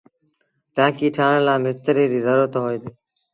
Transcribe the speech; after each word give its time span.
ٽآنڪي 0.75 1.07
ٺآهڻ 1.15 1.37
لآ 1.45 1.53
مستريٚ 1.63 2.09
ريٚ 2.11 2.23
زرورت 2.27 2.53
هوئي 2.61 2.77
ديٚ 2.81 2.93